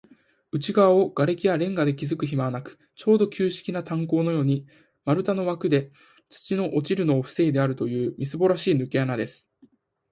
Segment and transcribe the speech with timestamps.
[0.49, 4.65] 内がわを石がきやレンガできずくひまはなく、ちょうど旧式な炭坑のように、
[5.05, 5.91] 丸太のわくで、
[6.27, 9.47] 土の落ちるのをふせいであるという、みすぼらしいぬけ穴です。